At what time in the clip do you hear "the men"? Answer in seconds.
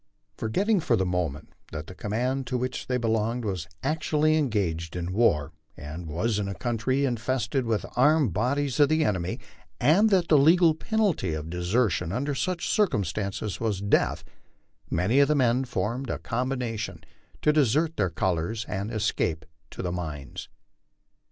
15.27-15.65